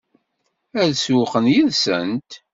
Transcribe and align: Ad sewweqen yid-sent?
Ad 0.81 0.91
sewweqen 0.97 1.45
yid-sent? 1.53 2.31